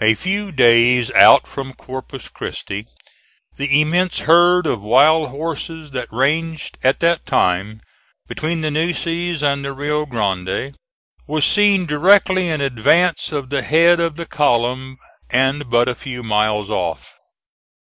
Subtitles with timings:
[0.00, 2.88] A few days out from Corpus Christi,
[3.56, 7.80] the immense herd of wild horses that ranged at that time
[8.26, 10.74] between the Nueces and the Rio Grande
[11.28, 14.96] was seen directly in advance of the head of the column
[15.30, 17.12] and but a few miles off.